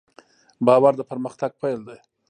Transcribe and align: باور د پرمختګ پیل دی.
باور 0.65 0.93
د 0.97 1.01
پرمختګ 1.11 1.51
پیل 1.61 1.79
دی. 1.87 1.99